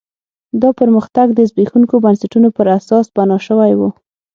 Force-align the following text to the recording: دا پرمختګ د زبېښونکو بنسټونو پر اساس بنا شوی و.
دا 0.61 0.69
پرمختګ 0.79 1.27
د 1.33 1.39
زبېښونکو 1.49 1.95
بنسټونو 2.03 2.49
پر 2.57 2.67
اساس 2.77 3.05
بنا 3.15 3.37
شوی 3.47 3.71
و. 3.79 3.81